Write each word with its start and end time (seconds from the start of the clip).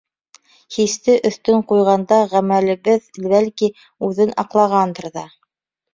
Хисте 0.77 1.17
өҫтөн 1.29 1.59
ҡуйғанда, 1.73 2.19
ғәмәлебеҙ, 2.33 3.05
бәлки, 3.35 3.71
үҙен 4.09 4.37
аҡлағандыр 4.45 5.13
ҙа. 5.21 5.27